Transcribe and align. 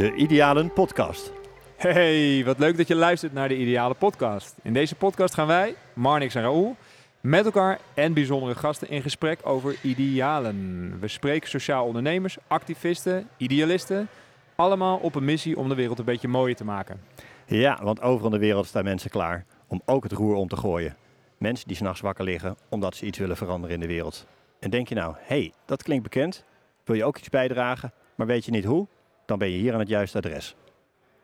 De 0.00 0.14
Idealen 0.14 0.72
Podcast. 0.72 1.32
Hey, 1.76 2.44
wat 2.44 2.58
leuk 2.58 2.76
dat 2.76 2.88
je 2.88 2.94
luistert 2.94 3.32
naar 3.32 3.48
de 3.48 3.56
Ideale 3.56 3.94
Podcast. 3.94 4.56
In 4.62 4.72
deze 4.72 4.94
podcast 4.94 5.34
gaan 5.34 5.46
wij, 5.46 5.74
Marnix 5.92 6.34
en 6.34 6.42
Raoul, 6.42 6.76
met 7.20 7.44
elkaar 7.44 7.78
en 7.94 8.12
bijzondere 8.12 8.54
gasten 8.54 8.88
in 8.88 9.02
gesprek 9.02 9.40
over 9.42 9.76
idealen. 9.82 10.96
We 11.00 11.08
spreken 11.08 11.48
sociaal 11.48 11.86
ondernemers, 11.86 12.36
activisten, 12.46 13.28
idealisten, 13.36 14.08
allemaal 14.54 14.98
op 14.98 15.14
een 15.14 15.24
missie 15.24 15.56
om 15.56 15.68
de 15.68 15.74
wereld 15.74 15.98
een 15.98 16.04
beetje 16.04 16.28
mooier 16.28 16.56
te 16.56 16.64
maken. 16.64 17.00
Ja, 17.46 17.78
want 17.82 18.00
overal 18.00 18.32
in 18.32 18.38
de 18.38 18.46
wereld 18.46 18.66
staan 18.66 18.84
mensen 18.84 19.10
klaar 19.10 19.44
om 19.66 19.82
ook 19.84 20.02
het 20.02 20.12
roer 20.12 20.34
om 20.34 20.48
te 20.48 20.56
gooien. 20.56 20.96
Mensen 21.38 21.68
die 21.68 21.76
s'nachts 21.76 22.00
wakker 22.00 22.24
liggen 22.24 22.56
omdat 22.68 22.96
ze 22.96 23.06
iets 23.06 23.18
willen 23.18 23.36
veranderen 23.36 23.74
in 23.74 23.80
de 23.80 23.94
wereld. 23.94 24.26
En 24.60 24.70
denk 24.70 24.88
je 24.88 24.94
nou, 24.94 25.14
hé, 25.18 25.40
hey, 25.40 25.52
dat 25.64 25.82
klinkt 25.82 26.02
bekend. 26.02 26.44
Wil 26.84 26.96
je 26.96 27.04
ook 27.04 27.18
iets 27.18 27.28
bijdragen, 27.28 27.92
maar 28.14 28.26
weet 28.26 28.44
je 28.44 28.50
niet 28.50 28.64
hoe? 28.64 28.86
Dan 29.30 29.38
ben 29.38 29.50
je 29.50 29.58
hier 29.58 29.72
aan 29.72 29.78
het 29.78 29.88
juiste 29.88 30.18
adres. 30.18 30.56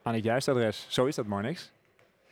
Aan 0.03 0.15
het 0.15 0.25
juiste 0.25 0.51
adres. 0.51 0.87
Zo 0.89 1.05
is 1.05 1.15
dat, 1.15 1.27
Marnix. 1.27 1.73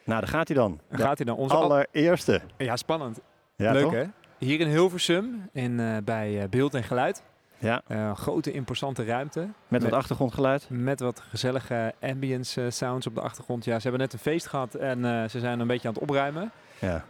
Nou, 0.04 0.20
daar 0.20 0.28
gaat 0.28 0.48
hij 0.48 0.56
dan. 0.56 0.80
Gaat 0.90 1.16
hij 1.16 1.26
dan. 1.26 1.36
Onze 1.36 1.54
allereerste. 1.54 2.40
Ja, 2.56 2.76
spannend. 2.76 3.20
Ja, 3.56 3.72
Leuk 3.72 3.82
toch? 3.82 3.92
hè? 3.92 4.04
Hier 4.38 4.60
in 4.60 4.68
Hilversum, 4.68 5.48
in, 5.52 5.80
eh, 5.80 5.96
bij 6.04 6.42
eh, 6.42 6.48
Beeld 6.48 6.74
en 6.74 6.82
Geluid. 6.82 7.22
Ja, 7.58 7.82
Eh, 7.86 8.14
grote, 8.16 8.52
imposante 8.52 9.04
ruimte. 9.04 9.48
met 9.68 9.82
wat 9.82 9.92
achtergrondgeluid. 9.92 10.66
Met 10.70 11.00
wat 11.00 11.20
gezellige 11.20 11.94
ambience 12.00 12.70
sounds 12.70 13.06
op 13.06 13.14
de 13.14 13.20
achtergrond. 13.20 13.64
Ja, 13.64 13.76
ze 13.76 13.82
hebben 13.82 14.00
net 14.00 14.12
een 14.12 14.18
feest 14.18 14.46
gehad 14.46 14.74
en 14.74 15.30
ze 15.30 15.40
zijn 15.40 15.60
een 15.60 15.66
beetje 15.66 15.88
aan 15.88 15.94
het 15.94 16.02
opruimen. 16.02 16.50
Ja. 16.78 17.04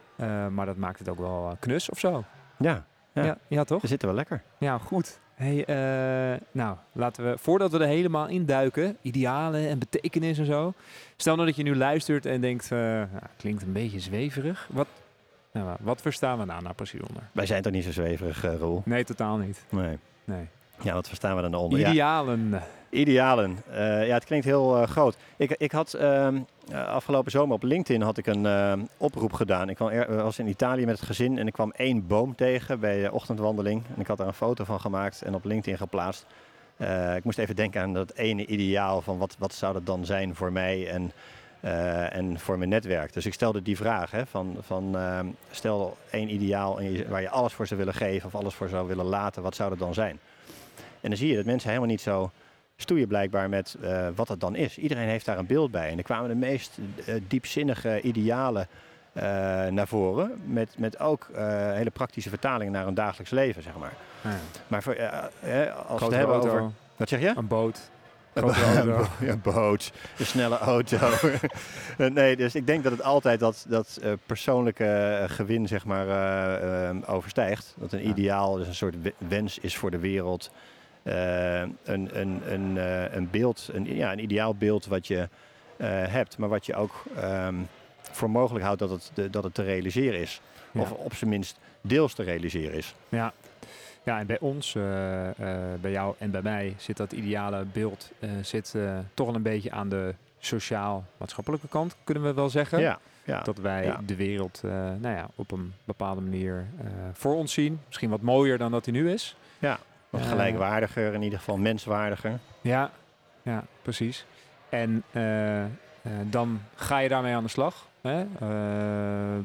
Maar 0.48 0.66
dat 0.66 0.76
maakt 0.76 0.98
het 0.98 1.08
ook 1.08 1.18
wel 1.18 1.56
knus 1.60 1.88
of 1.90 1.98
zo. 1.98 2.24
Ja, 2.58 2.84
Ja. 3.12 3.24
Ja, 3.24 3.38
ja 3.48 3.64
toch? 3.64 3.82
we 3.82 3.86
zitten 3.88 4.08
wel 4.08 4.16
lekker. 4.16 4.42
Ja, 4.58 4.78
goed. 4.78 5.20
Hey, 5.34 5.64
eh, 5.64 6.40
nou, 6.52 6.76
laten 6.92 7.30
we, 7.30 7.38
voordat 7.38 7.70
we 7.70 7.78
er 7.78 7.86
helemaal 7.86 8.28
induiken, 8.28 8.96
idealen 9.02 9.68
en 9.68 9.78
betekenis 9.78 10.38
en 10.38 10.44
zo. 10.44 10.72
Stel 11.16 11.34
nou 11.34 11.46
dat 11.46 11.56
je 11.56 11.62
nu 11.62 11.76
luistert 11.76 12.26
en 12.26 12.40
denkt, 12.40 12.70
nou, 12.70 13.06
klinkt 13.36 13.62
een 13.62 13.72
beetje 13.72 14.00
zweverig. 14.00 14.68
Wat, 14.72 14.86
nou, 15.52 15.76
wat 15.80 16.00
verstaan 16.00 16.38
we 16.38 16.46
daar 16.46 16.62
nou 16.62 16.74
precies 16.74 17.00
onder? 17.00 17.22
Wij 17.32 17.46
zijn 17.46 17.62
toch 17.62 17.72
niet 17.72 17.84
zo 17.84 17.92
zweverig, 17.92 18.44
eh 18.44 18.54
Roel? 18.54 18.82
Nee, 18.84 19.04
totaal 19.04 19.36
niet. 19.36 19.64
Nee. 19.68 19.98
Nee. 20.24 20.48
Ja, 20.82 20.94
wat 20.94 21.08
verstaan 21.08 21.36
we 21.36 21.42
dan 21.42 21.54
onder? 21.54 21.78
Ja, 21.78 21.90
Idealen. 21.90 22.62
Idealen. 22.94 23.62
Eh, 23.70 24.06
ja, 24.06 24.14
het 24.14 24.24
klinkt 24.24 24.44
heel 24.44 24.76
eh, 24.76 24.86
groot. 24.86 25.16
Ik, 25.36 25.50
ik 25.50 25.72
had 25.72 25.94
ehm, 25.94 26.38
eh, 26.70 26.86
afgelopen 26.86 27.30
zomer 27.30 27.54
op 27.54 27.62
LinkedIn 27.62 28.02
had 28.02 28.18
ik 28.18 28.26
een 28.26 28.88
oproep 28.96 29.32
gedaan. 29.32 29.68
Ik 29.68 29.76
kwam 29.76 29.88
er, 29.88 30.22
was 30.22 30.38
in 30.38 30.48
Italië 30.48 30.84
met 30.84 30.96
het 30.96 31.06
gezin 31.06 31.38
en 31.38 31.46
ik 31.46 31.52
kwam 31.52 31.72
één 31.76 32.06
boom 32.06 32.34
tegen 32.34 32.80
bij 32.80 33.02
de 33.02 33.12
ochtendwandeling. 33.12 33.82
En 33.94 34.00
ik 34.00 34.06
had 34.06 34.16
daar 34.16 34.26
een 34.26 34.32
foto 34.32 34.64
van 34.64 34.80
gemaakt 34.80 35.22
en 35.22 35.34
op 35.34 35.44
LinkedIn 35.44 35.78
geplaatst. 35.78 36.26
Ik 37.16 37.24
moest 37.24 37.38
even 37.38 37.56
denken 37.56 37.82
aan 37.82 37.92
dat 37.92 38.12
ene 38.12 38.46
ideaal 38.46 39.02
van 39.02 39.18
wat, 39.18 39.36
wat 39.38 39.54
zou 39.54 39.72
dat 39.72 39.86
dan 39.86 40.04
zijn 40.04 40.34
voor 40.34 40.52
mij 40.52 40.90
en, 40.90 41.12
en 42.10 42.38
voor 42.38 42.58
mijn 42.58 42.70
netwerk. 42.70 43.12
Dus 43.12 43.26
ik 43.26 43.34
stelde 43.34 43.62
die 43.62 43.76
vraag 43.76 44.10
hè, 44.10 44.26
van, 44.26 44.56
van 44.60 44.96
ehm, 44.96 45.26
stel 45.50 45.96
één 46.10 46.34
ideaal 46.34 46.80
waar 47.08 47.20
je 47.20 47.30
alles 47.30 47.52
voor 47.52 47.66
zou 47.66 47.80
willen 47.80 47.94
geven 47.94 48.26
of 48.26 48.34
alles 48.34 48.54
voor 48.54 48.68
zou 48.68 48.86
willen 48.86 49.04
laten. 49.04 49.42
Wat 49.42 49.54
zou 49.54 49.70
dat 49.70 49.78
dan 49.78 49.94
zijn? 49.94 50.20
En 51.04 51.10
dan 51.10 51.18
zie 51.18 51.28
je 51.28 51.36
dat 51.36 51.44
mensen 51.44 51.68
helemaal 51.68 51.90
niet 51.90 52.00
zo 52.00 52.30
stoeien 52.76 53.08
blijkbaar 53.08 53.48
met 53.48 53.76
eh, 53.82 54.08
wat 54.14 54.28
het 54.28 54.40
dan 54.40 54.56
is. 54.56 54.78
Iedereen 54.78 55.08
heeft 55.08 55.26
daar 55.26 55.38
een 55.38 55.46
beeld 55.46 55.70
bij. 55.70 55.90
En 55.90 55.98
er 55.98 56.04
kwamen 56.04 56.28
de 56.28 56.34
meest 56.34 56.78
eh, 57.06 57.14
diepzinnige 57.28 58.00
idealen 58.00 58.68
eh, 59.12 59.22
naar 59.66 59.88
voren. 59.88 60.42
Met, 60.44 60.78
met 60.78 60.98
ook 60.98 61.28
hele 61.72 61.90
praktische 61.90 62.28
vertalingen 62.28 62.72
naar 62.72 62.86
een 62.86 62.94
dagelijks 62.94 63.30
leven, 63.30 63.62
zeg 63.62 63.76
maar. 63.76 63.92
Ja. 64.20 64.30
Maar 64.66 64.82
voor, 64.82 64.96
als 65.86 66.00
we 66.00 66.06
het 66.06 66.14
hebben 66.14 66.34
auto, 66.36 66.48
over... 66.48 66.70
Wat 66.96 67.08
zeg 67.08 67.20
je? 67.20 67.32
een 67.36 67.46
boot. 67.46 67.90
Een 68.32 68.42
bo- 68.42 68.52
auto. 68.52 69.06
ja, 69.26 69.36
boot, 69.36 69.92
een 70.18 70.26
snelle 70.26 70.58
auto. 70.58 70.98
Nee, 71.96 72.36
dus 72.36 72.54
ik 72.54 72.66
denk 72.66 72.82
dat 72.82 72.92
het 72.92 73.02
altijd 73.02 73.40
dat, 73.40 73.66
dat 73.68 74.00
persoonlijke 74.26 75.24
gewin 75.28 75.68
zeg 75.68 75.84
maar, 75.84 76.06
overstijgt. 77.06 77.74
Dat 77.78 77.92
een 77.92 78.08
ideaal 78.08 78.54
dus 78.56 78.66
een 78.66 78.74
soort 78.74 79.02
we- 79.02 79.14
wens 79.18 79.58
is 79.58 79.76
voor 79.76 79.90
de 79.90 79.98
wereld. 79.98 80.50
Eh, 81.04 81.60
een, 81.60 81.70
een, 81.84 82.42
een, 82.52 82.78
eh, 82.78 83.14
een 83.14 83.30
beeld, 83.30 83.68
een, 83.72 83.96
ja, 83.96 84.12
een 84.12 84.22
ideaal 84.22 84.54
beeld 84.54 84.86
wat 84.86 85.06
je 85.06 85.28
eh, 85.76 85.88
hebt, 85.88 86.38
maar 86.38 86.48
wat 86.48 86.66
je 86.66 86.74
ook 86.74 87.02
ehm, 87.16 87.54
voor 88.00 88.30
mogelijk 88.30 88.64
houdt 88.64 88.80
dat 88.80 88.90
het, 88.90 89.32
dat 89.32 89.44
het 89.44 89.54
te 89.54 89.62
realiseren 89.62 90.20
is. 90.20 90.40
Ja. 90.70 90.80
Of 90.80 90.90
op 90.90 91.14
zijn 91.14 91.30
minst 91.30 91.58
deels 91.80 92.14
te 92.14 92.22
realiseren 92.22 92.76
is. 92.76 92.94
Ja. 93.08 93.32
ja, 94.02 94.18
en 94.18 94.26
bij 94.26 94.38
ons, 94.40 94.72
bij 95.80 95.90
jou 95.90 96.14
en 96.18 96.30
bij 96.30 96.42
mij, 96.42 96.74
zit 96.76 96.96
dat 96.96 97.12
ideale 97.12 97.64
beeld 97.72 98.10
zit, 98.42 98.74
toch 99.14 99.26
wel 99.26 99.34
een 99.34 99.42
beetje 99.42 99.70
aan 99.70 99.88
de 99.88 100.14
sociaal-maatschappelijke 100.38 101.68
kant, 101.68 101.96
kunnen 102.04 102.22
we 102.22 102.34
wel 102.34 102.50
zeggen. 102.50 102.80
Ja, 102.80 102.98
ja. 103.24 103.42
Dat 103.42 103.58
wij 103.58 103.84
Ja. 103.84 104.00
de 104.06 104.16
wereld 104.16 104.60
nou 105.00 105.14
ja, 105.14 105.28
op 105.34 105.50
een 105.50 105.72
bepaalde 105.84 106.20
manier 106.20 106.66
voor 107.12 107.34
ons 107.34 107.52
zien. 107.52 107.80
Misschien 107.86 108.10
wat 108.10 108.20
mooier 108.20 108.58
dan 108.58 108.70
dat 108.70 108.84
hij 108.84 108.94
nu 108.94 109.10
is. 109.12 109.36
Wat 110.14 110.24
eh, 110.24 110.30
gelijkwaardiger, 110.30 111.14
in 111.14 111.22
ieder 111.22 111.38
geval 111.38 111.56
menswaardiger. 111.56 112.38
Ja, 112.60 112.90
ja 113.42 113.64
precies. 113.82 114.26
En 114.68 115.02
eh, 115.10 115.62
eh, 115.62 115.70
dan 116.24 116.60
ga 116.74 116.98
je 116.98 117.08
daarmee 117.08 117.34
aan 117.34 117.42
de 117.42 117.48
slag. 117.48 117.86
Hè? 118.00 118.24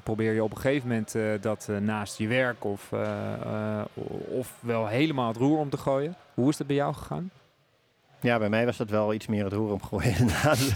Probeer 0.04 0.34
je 0.34 0.44
op 0.44 0.52
een 0.52 0.58
gegeven 0.58 0.88
moment 0.88 1.16
dat 1.42 1.70
naast 1.80 2.18
je 2.18 2.28
werk 2.28 2.64
of, 2.64 2.92
of 4.30 4.58
wel 4.60 4.88
helemaal 4.88 5.28
het 5.28 5.38
roer 5.38 5.58
om 5.58 5.70
te 5.70 5.78
gooien. 5.78 6.16
Hoe 6.34 6.50
is 6.50 6.58
dat 6.58 6.68
bij 6.68 6.76
jou 6.76 6.94
gegaan? 6.94 7.32
Ja, 8.22 8.38
bij 8.38 8.50
mij 8.50 8.66
was 8.66 8.78
dat 8.78 8.90
wel 8.90 9.14
iets 9.14 9.28
meer 9.28 9.44
het 9.44 9.54
roer 9.54 9.72
omgooien 9.72 10.18
inderdaad. 10.20 10.74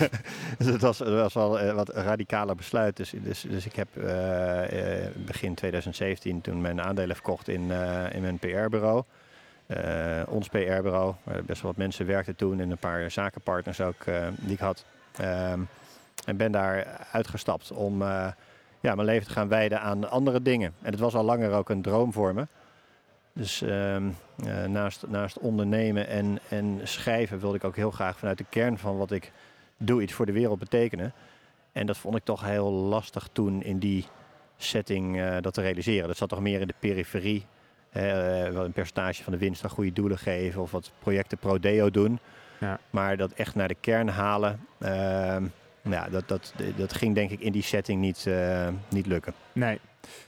dus 0.57 0.67
het 0.67 0.81
was, 0.81 0.99
het 0.99 1.09
was 1.09 1.33
wel 1.33 1.73
wat 1.73 1.89
radicaler 1.89 2.55
besluit. 2.55 2.97
Dus, 2.97 3.13
dus, 3.21 3.41
dus 3.41 3.65
ik 3.65 3.75
heb 3.75 3.87
begin 5.25 5.53
2017 5.53 6.41
toen 6.41 6.61
mijn 6.61 6.81
aandelen 6.81 7.15
verkocht 7.15 7.47
in, 7.47 7.71
in 8.11 8.21
mijn 8.21 8.39
PR-bureau. 8.39 9.03
Eh, 9.67 10.21
ons 10.27 10.49
PR-bureau, 10.49 11.13
waar 11.23 11.43
best 11.43 11.61
wel 11.61 11.71
wat 11.71 11.79
mensen 11.79 12.05
werkten 12.05 12.35
toen 12.35 12.59
en 12.59 12.71
een 12.71 12.77
paar 12.77 13.11
zakenpartners 13.11 13.81
ook 13.81 14.03
eh, 14.05 14.27
die 14.39 14.53
ik 14.53 14.59
had. 14.59 14.85
Ehm, 15.17 15.59
en 16.25 16.37
ben 16.37 16.51
daar 16.51 17.07
uitgestapt 17.11 17.71
om 17.71 18.01
eh, 18.01 18.27
ja, 18.79 18.95
mijn 18.95 19.07
leven 19.07 19.27
te 19.27 19.33
gaan 19.33 19.47
wijden 19.47 19.81
aan 19.81 20.09
andere 20.09 20.41
dingen. 20.41 20.73
En 20.81 20.91
het 20.91 20.99
was 20.99 21.15
al 21.15 21.23
langer 21.23 21.51
ook 21.51 21.69
een 21.69 21.81
droom 21.81 22.13
voor 22.13 22.33
me. 22.33 22.47
Dus 23.33 23.61
ehm, 23.61 24.09
eh, 24.45 24.63
naast, 24.63 25.07
naast 25.07 25.39
ondernemen 25.39 26.07
en, 26.07 26.39
en 26.49 26.79
schrijven 26.83 27.39
wilde 27.39 27.55
ik 27.55 27.63
ook 27.63 27.75
heel 27.75 27.91
graag 27.91 28.17
vanuit 28.17 28.37
de 28.37 28.45
kern 28.49 28.77
van 28.77 28.97
wat 28.97 29.11
ik 29.11 29.31
doe 29.77 30.01
iets 30.01 30.13
voor 30.13 30.25
de 30.25 30.31
wereld 30.31 30.59
betekenen. 30.59 31.13
En 31.71 31.85
dat 31.85 31.97
vond 31.97 32.15
ik 32.15 32.23
toch 32.23 32.45
heel 32.45 32.71
lastig 32.71 33.29
toen 33.31 33.63
in 33.63 33.79
die 33.79 34.05
setting 34.57 35.39
dat 35.39 35.53
te 35.53 35.61
realiseren. 35.61 36.07
Dat 36.07 36.17
zat 36.17 36.29
toch 36.29 36.41
meer 36.41 36.61
in 36.61 36.67
de 36.67 36.73
periferie. 36.79 37.45
Eh, 37.93 38.51
wel 38.53 38.65
een 38.65 38.71
percentage 38.71 39.23
van 39.23 39.33
de 39.33 39.39
winst 39.39 39.63
aan 39.63 39.69
goede 39.69 39.93
doelen 39.93 40.17
geven 40.17 40.61
of 40.61 40.71
wat 40.71 40.91
projecten 40.99 41.37
pro 41.37 41.59
deo 41.59 41.89
doen. 41.89 42.19
Ja. 42.59 42.79
Maar 42.89 43.17
dat 43.17 43.31
echt 43.31 43.55
naar 43.55 43.67
de 43.67 43.75
kern 43.79 44.07
halen, 44.07 44.59
nou 45.83 45.95
ja, 45.95 46.09
dat, 46.09 46.27
dat, 46.27 46.53
dat 46.75 46.93
ging 46.93 47.15
denk 47.15 47.29
ik 47.29 47.39
in 47.39 47.51
die 47.51 47.63
setting 47.63 48.01
niet, 48.01 48.25
eh, 48.27 48.67
niet 48.89 49.05
lukken. 49.05 49.33
Nee. 49.53 49.79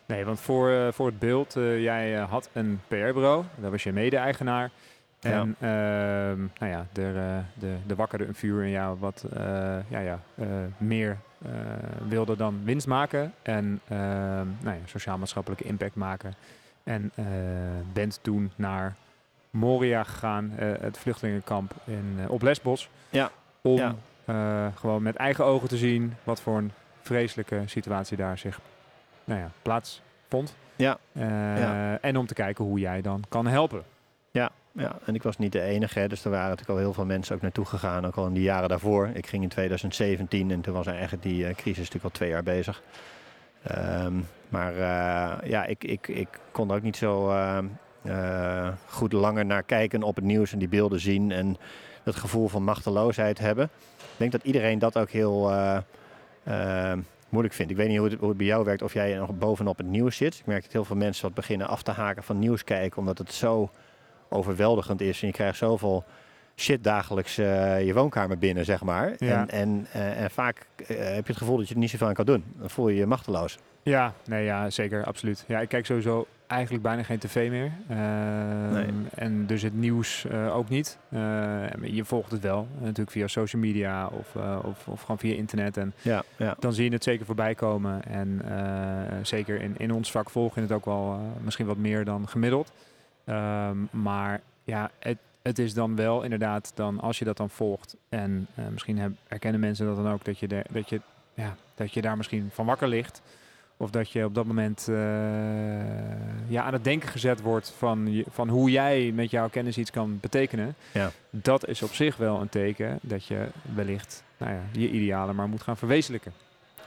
Nee, 0.05 0.25
want 0.25 0.39
voor, 0.39 0.71
eh, 0.71 0.87
voor 0.91 1.05
het 1.05 1.19
beeld, 1.19 1.53
jij 1.77 2.13
had 2.13 2.49
een 2.53 2.81
PR-bureau, 2.87 3.43
daar 3.55 3.71
was 3.71 3.83
je 3.83 3.91
mede-eigenaar. 3.91 4.71
En 5.19 5.55
ehm, 5.59 6.39
nou 6.59 6.71
ja, 6.71 6.87
er, 6.93 7.45
de, 7.53 7.75
de 7.87 7.95
wakkerde 7.95 8.25
een 8.25 8.35
vuur 8.35 8.63
in 8.63 8.69
jou 8.69 8.97
wat 8.99 9.25
ja, 9.89 9.99
ja, 9.99 10.19
meer 10.77 11.17
wilde 12.07 12.35
dan 12.35 12.61
winst 12.63 12.87
maken 12.87 13.33
en 13.41 13.81
ehm, 13.87 14.47
nou 14.61 14.75
ja, 14.75 14.79
sociaal-maatschappelijke 14.85 15.63
impact 15.63 15.95
maken. 15.95 16.33
En 16.85 17.11
eh, 17.15 17.25
bent 17.93 18.19
toen 18.21 18.51
naar 18.55 18.95
Moria 19.49 20.03
gegaan, 20.03 20.51
eh, 20.57 20.67
het 20.79 20.97
vluchtelingenkamp 20.97 21.73
in, 21.85 22.15
eh, 22.19 22.29
op 22.31 22.41
Lesbos. 22.41 22.89
Ja. 23.09 23.31
Om 23.61 23.77
Ja. 23.77 23.95
gewoon 24.75 25.03
met 25.03 25.15
eigen 25.15 25.45
ogen 25.45 25.67
te 25.67 25.77
zien 25.77 26.13
wat 26.23 26.41
voor 26.41 26.57
een 26.57 26.71
vreselijke 27.01 27.61
situatie 27.65 28.17
daar 28.17 28.37
zich 28.37 28.59
nou 29.23 29.39
ja, 29.39 29.49
plaatsvond. 29.61 30.55
Ja. 30.75 30.97
Ja. 31.11 31.97
En 32.01 32.17
om 32.17 32.25
te 32.25 32.33
kijken 32.33 32.65
hoe 32.65 32.79
jij 32.79 33.01
dan 33.01 33.23
kan 33.29 33.47
helpen. 33.47 33.83
ja, 34.77 34.97
en 35.05 35.15
ik 35.15 35.23
was 35.23 35.37
niet 35.37 35.51
de 35.51 35.61
enige. 35.61 36.07
Dus 36.07 36.25
er 36.25 36.31
waren 36.31 36.49
natuurlijk 36.49 36.77
al 36.79 36.83
heel 36.85 36.93
veel 36.93 37.05
mensen 37.05 37.35
ook 37.35 37.41
naartoe 37.41 37.65
gegaan. 37.65 38.05
Ook 38.05 38.15
al 38.15 38.25
in 38.27 38.33
de 38.33 38.41
jaren 38.41 38.69
daarvoor. 38.69 39.09
Ik 39.13 39.27
ging 39.27 39.43
in 39.43 39.49
2017 39.49 40.51
en 40.51 40.61
toen 40.61 40.73
was 40.73 40.87
eigenlijk 40.87 41.23
die 41.23 41.53
crisis 41.53 41.77
natuurlijk 41.77 42.03
al 42.03 42.09
twee 42.09 42.29
jaar 42.29 42.43
bezig. 42.43 42.81
Ehm, 43.67 44.13
maar 44.49 44.73
uh, 44.73 45.49
ja, 45.49 45.65
ik, 45.65 45.83
ik, 45.83 46.07
ik 46.07 46.27
kon 46.51 46.69
er 46.69 46.75
ook 46.75 46.81
niet 46.81 46.97
zo 46.97 47.29
uh, 48.05 48.67
goed 48.87 49.13
langer 49.13 49.45
naar 49.45 49.63
kijken 49.63 50.03
op 50.03 50.15
het 50.15 50.25
nieuws 50.25 50.53
en 50.53 50.59
die 50.59 50.67
beelden 50.67 50.99
zien. 50.99 51.31
En 51.31 51.57
dat 52.03 52.15
gevoel 52.15 52.47
van 52.47 52.63
machteloosheid 52.63 53.39
hebben. 53.39 53.69
Ik 53.97 54.17
denk 54.17 54.31
dat 54.31 54.43
iedereen 54.43 54.79
dat 54.79 54.97
ook 54.97 55.09
heel 55.09 55.51
moeilijk 57.29 57.55
vindt. 57.55 57.71
Ik 57.71 57.77
weet 57.77 57.87
niet 57.87 57.97
hoe 57.97 58.09
het, 58.09 58.19
hoe 58.19 58.29
het, 58.29 58.37
bij 58.37 58.45
jou 58.45 58.63
werkt, 58.63 58.81
of 58.81 58.93
jij 58.93 59.15
nog 59.15 59.37
bovenop 59.37 59.77
het 59.77 59.87
nieuws 59.87 60.17
zit. 60.17 60.35
Ik 60.39 60.45
merk 60.45 60.63
dat 60.63 60.71
heel 60.71 60.85
veel 60.85 60.95
mensen 60.95 61.23
wat 61.23 61.33
beginnen 61.33 61.67
af 61.67 61.83
te 61.83 61.91
haken 61.91 62.23
van 62.23 62.39
nieuws 62.39 62.63
kijken, 62.63 62.97
omdat 62.97 63.17
het 63.17 63.33
zo 63.33 63.71
overweldigend 64.29 65.01
is. 65.01 65.21
En 65.21 65.27
je 65.27 65.33
krijgt 65.33 65.57
zoveel 65.57 66.03
shit 66.55 66.83
dagelijks 66.83 67.39
uh, 67.39 67.85
je 67.85 67.93
woonkamer 67.93 68.37
binnen, 68.37 68.65
zeg 68.65 68.83
maar. 68.83 69.11
En, 69.11 69.49
en, 69.49 69.87
en 69.91 70.31
vaak 70.31 70.65
uh, 70.77 70.87
heb 70.87 71.25
je 71.25 71.31
het 71.31 71.37
gevoel 71.37 71.57
dat 71.57 71.67
je 71.67 71.73
er 71.73 71.79
niet 71.79 71.89
zoveel 71.89 72.07
aan 72.07 72.13
kan 72.13 72.25
doen. 72.25 72.43
Dan 72.55 72.69
voel 72.69 72.89
je 72.89 72.95
je 72.95 73.05
machteloos. 73.05 73.57
Ja, 73.83 74.13
nee, 74.25 74.43
ja, 74.43 74.69
zeker, 74.69 75.05
absoluut. 75.05 75.43
Ja, 75.47 75.59
ik 75.59 75.69
kijk 75.69 75.85
sowieso 75.85 76.27
eigenlijk 76.47 76.83
bijna 76.83 77.03
geen 77.03 77.19
tv 77.19 77.49
meer. 77.49 77.71
Ehm, 77.89 78.73
nee. 78.73 78.87
En 79.15 79.45
dus 79.45 79.61
het 79.61 79.73
nieuws 79.73 80.25
ook 80.31 80.69
niet. 80.69 80.97
je 81.81 82.01
volgt 82.05 82.31
het 82.31 82.41
wel, 82.41 82.67
natuurlijk 82.79 83.11
via 83.11 83.27
social 83.27 83.61
media 83.61 84.07
of, 84.07 84.35
of, 84.63 84.87
of, 84.87 85.01
gewoon 85.01 85.19
via 85.19 85.35
internet. 85.35 85.77
En 85.77 85.93
ja, 86.01 86.23
ja. 86.37 86.55
dan 86.59 86.73
zie 86.73 86.85
je 86.85 86.91
het 86.91 87.03
zeker 87.03 87.25
voorbij 87.25 87.55
komen. 87.55 88.03
En 88.05 88.41
zeker 89.21 89.61
in, 89.61 89.75
in 89.77 89.91
ons 89.91 90.11
vak 90.11 90.29
volg 90.29 90.55
je 90.55 90.61
het 90.61 90.71
ook 90.71 90.85
wel 90.85 91.19
misschien 91.43 91.65
wat 91.65 91.77
meer 91.77 92.05
dan 92.05 92.27
gemiddeld. 92.27 92.71
Um, 93.25 93.87
maar 93.91 94.41
ja, 94.63 94.91
het, 94.99 95.17
het 95.47 95.59
is 95.59 95.73
dan 95.73 95.95
wel 95.95 96.23
inderdaad 96.23 96.71
dan 96.75 96.99
als 96.99 97.19
je 97.19 97.25
dat 97.25 97.37
dan 97.37 97.49
volgt 97.49 97.95
en 98.09 98.47
uh, 98.59 98.65
misschien 98.67 98.97
heb, 98.97 99.11
herkennen 99.27 99.59
mensen 99.61 99.85
dat 99.85 99.95
dan 99.95 100.11
ook 100.11 100.25
dat 100.25 100.39
je, 100.39 100.47
de, 100.47 100.65
dat, 100.69 100.89
je, 100.89 101.01
ja, 101.33 101.55
dat 101.75 101.93
je 101.93 102.01
daar 102.01 102.17
misschien 102.17 102.49
van 102.53 102.65
wakker 102.65 102.87
ligt. 102.87 103.21
Of 103.77 103.89
dat 103.89 104.11
je 104.11 104.25
op 104.25 104.35
dat 104.35 104.45
moment 104.45 104.87
uh, 104.89 104.97
ja, 106.47 106.63
aan 106.63 106.73
het 106.73 106.83
denken 106.83 107.09
gezet 107.09 107.41
wordt 107.41 107.73
van, 107.77 108.23
van 108.29 108.49
hoe 108.49 108.71
jij 108.71 109.11
met 109.11 109.31
jouw 109.31 109.49
kennis 109.49 109.77
iets 109.77 109.91
kan 109.91 110.19
betekenen. 110.19 110.75
Ja. 110.91 111.11
Dat 111.29 111.67
is 111.67 111.81
op 111.81 111.93
zich 111.93 112.17
wel 112.17 112.41
een 112.41 112.49
teken 112.49 112.99
dat 113.01 113.25
je 113.25 113.47
wellicht 113.75 114.23
nou 114.37 114.51
ja, 114.51 114.61
je 114.71 114.89
idealen 114.89 115.35
maar 115.35 115.49
moet 115.49 115.61
gaan 115.61 115.77
verwezenlijken. 115.77 116.33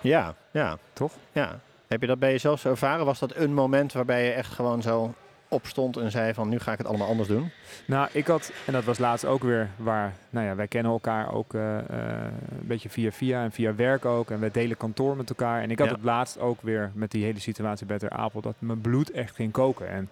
Ja, 0.01 0.35
ja. 0.51 0.79
Toch? 0.93 1.13
Ja. 1.33 1.61
Heb 1.87 2.01
je 2.01 2.07
dat 2.07 2.19
bij 2.19 2.31
jezelf 2.31 2.61
zo 2.61 2.71
ervaren? 2.71 3.05
Was 3.05 3.19
dat 3.19 3.37
een 3.37 3.55
moment 3.55 3.93
waarbij 3.93 4.25
je 4.25 4.33
echt 4.33 4.53
gewoon 4.53 4.83
zo 4.83 5.15
opstond 5.49 5.97
en 5.97 6.11
zei 6.11 6.35
van 6.35 6.49
nu 6.49 6.59
ga 6.59 6.73
ik 6.73 6.79
het 6.79 6.87
allemaal 6.87 7.09
anders 7.09 7.29
doen? 7.29 7.51
Nou, 7.85 8.09
ik 8.13 8.27
had, 8.27 8.53
en 8.67 8.73
dat 8.73 8.85
was 8.85 8.99
laatst 8.99 9.25
ook 9.25 9.43
weer 9.43 9.69
waar, 9.77 10.13
nou 10.31 10.47
ja, 10.47 10.55
wij 10.55 10.67
kennen 10.69 10.93
elkaar 10.93 11.33
ook 11.35 11.55
uh, 11.55 11.61
uh, 11.63 11.79
een 12.51 12.67
beetje 12.67 12.89
via 12.89 13.11
via 13.13 13.43
en 13.43 13.53
via 13.53 13.75
werk 13.75 14.05
ook. 14.05 14.31
En 14.31 14.41
we 14.41 14.51
delen 14.51 14.77
kantoor 14.77 15.17
met 15.17 15.29
elkaar. 15.29 15.63
En 15.63 15.71
ik 15.71 15.79
had 15.79 15.89
Ja. 15.89 15.95
het 15.95 16.05
laatst 16.05 16.39
ook 16.39 16.63
weer 16.63 16.91
met 16.95 17.11
die 17.11 17.25
hele 17.25 17.41
situatie 17.41 17.87
bij 17.87 17.99
Ter 17.99 18.11
Apel, 18.11 18.41
dat 18.41 18.55
mijn 18.59 18.81
bloed 18.81 19.11
echt 19.11 19.35
ging 19.35 19.53
koken. 19.53 19.89
En 19.89 20.09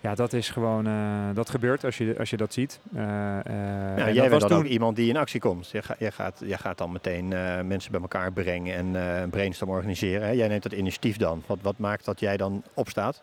ja, 0.00 0.14
dat 0.14 0.32
is 0.32 0.50
gewoon, 0.50 0.86
eh, 0.86 0.94
dat 1.34 1.50
gebeurt 1.50 1.84
als 1.84 1.98
je, 1.98 2.14
als 2.18 2.30
je 2.30 2.36
dat 2.36 2.52
ziet. 2.52 2.80
Eh, 2.94 3.02
eh, 3.38 3.98
Ja, 3.98 4.10
jij 4.10 4.30
was 4.30 4.42
toen, 4.44 4.66
iemand 4.66 4.96
die 4.96 5.08
in 5.08 5.16
actie 5.16 5.40
komt. 5.40 5.70
Jij, 5.70 5.82
ga- 5.82 5.96
jij 5.98 6.10
gaat, 6.10 6.40
jij 6.44 6.58
gaat 6.58 6.78
dan 6.78 6.92
meteen 6.92 7.32
eh, 7.32 7.60
mensen 7.60 7.90
bij 7.92 8.00
elkaar 8.00 8.32
brengen 8.32 8.74
en 8.76 8.96
eh, 8.96 9.20
een 9.20 9.30
brainstorm 9.30 9.70
organiseren. 9.70 10.26
Hè? 10.26 10.32
Jij 10.32 10.48
neemt 10.48 10.62
dat 10.62 10.72
initiatief 10.72 11.16
dan. 11.16 11.42
Wat, 11.46 11.58
wat 11.62 11.78
maakt 11.78 12.04
dat 12.04 12.20
jij 12.20 12.36
dan 12.36 12.62
opstaat? 12.74 13.22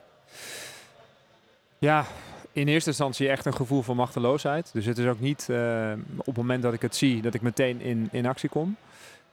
Ja, 1.83 2.05
in 2.51 2.67
eerste 2.67 2.89
instantie 2.89 3.29
echt 3.29 3.45
een 3.45 3.53
gevoel 3.55 3.81
van 3.81 3.95
machteloosheid. 3.95 4.69
Dus 4.73 4.85
het 4.85 4.97
is 4.97 5.07
ook 5.07 5.19
niet 5.19 5.49
eh, 5.49 5.91
op 6.17 6.25
het 6.25 6.35
moment 6.35 6.63
dat 6.63 6.73
ik 6.73 6.81
het 6.81 6.95
zie 6.95 7.21
dat 7.21 7.33
ik 7.33 7.41
meteen 7.41 7.81
in, 7.81 8.09
in 8.11 8.25
actie 8.25 8.49
kom. 8.49 8.75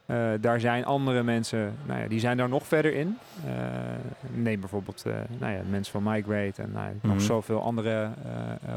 Eh, 0.07 0.17
daar 0.41 0.61
zijn 0.61 0.85
andere 0.85 1.23
mensen, 1.23 1.75
nou 1.87 2.01
ja, 2.01 2.09
die 2.09 2.21
zijn 2.21 2.37
daar 2.37 2.49
nog 2.49 2.67
verder 2.67 2.95
in. 2.95 3.19
Eh, 3.47 3.53
neem 4.31 4.61
bijvoorbeeld 4.61 5.05
nou 5.39 5.53
ja, 5.53 5.61
mensen 5.69 5.93
van 5.93 6.13
Migrate 6.13 6.63
en 6.63 6.71
nou, 6.73 6.87
ja, 6.87 6.93
Mhm. 7.03 7.09
nog 7.09 7.23
zoveel 7.23 7.63
andere 7.63 8.11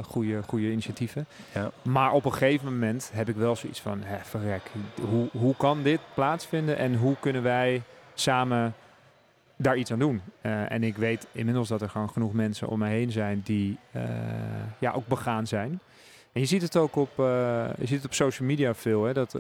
goede, 0.04 0.44
goede 0.44 0.72
initiatieven. 0.72 1.26
Ja. 1.54 1.72
Maar 1.82 2.12
op 2.12 2.26
een 2.26 2.34
gegeven 2.34 2.66
moment 2.74 3.12
heb 3.14 3.30
ik 3.30 3.36
wel 3.36 3.56
zoiets 3.56 3.82
van, 3.82 4.02
hè, 4.04 4.18
verrek, 4.24 4.62
hoe, 5.10 5.30
hoe 5.32 5.56
kan 5.56 5.84
dit 5.84 6.00
plaatsvinden 6.14 6.78
en 6.78 6.96
hoe 6.96 7.16
kunnen 7.20 7.44
wij 7.44 7.82
samen 8.14 8.74
daar 9.64 9.78
iets 9.78 9.92
aan 9.92 10.00
doen? 10.00 10.22
Eh, 10.42 10.72
en 10.72 10.84
ik 10.84 10.98
weet 10.98 11.28
inmiddels 11.32 11.68
dat 11.68 11.82
er 11.82 11.90
gewoon 11.90 12.10
genoeg 12.10 12.34
mensen 12.34 12.68
om 12.68 12.80
me 12.80 12.88
heen 12.88 13.12
zijn 13.12 13.42
die 13.46 13.78
eh, 13.92 14.02
ja, 14.80 14.92
ook 14.92 15.08
begaan 15.08 15.48
zijn. 15.48 15.80
En 16.32 16.42
je 16.42 16.48
ziet 16.48 16.62
het 16.62 16.78
ook 16.78 16.96
op, 16.96 17.20
eh, 17.20 17.26
je 17.78 17.86
ziet 17.86 17.96
het 17.96 18.06
op 18.06 18.14
social 18.14 18.48
media 18.48 18.74
veel. 18.76 19.04
Hè, 19.04 19.14
dat 19.14 19.38